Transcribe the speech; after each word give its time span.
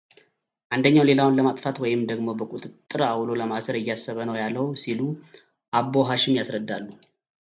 አንደኛው 0.75 1.03
ሌላውን 1.09 1.37
ለማጥፋት 1.39 1.77
ወይም 1.83 2.01
ደግሞ 2.11 2.27
በቁጥጥር 2.39 3.01
አውሎ 3.09 3.29
ለማሰር 3.41 3.77
እያሰበ 3.81 4.17
ነው 4.31 4.37
ያለው 4.43 4.67
ሲሉ 4.85 5.03
አቦ 5.81 5.93
ሓሽም 6.11 6.37
ያስረዳሉ። 6.41 6.87